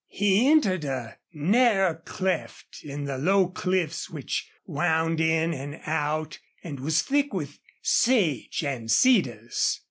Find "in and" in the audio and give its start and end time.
5.21-5.79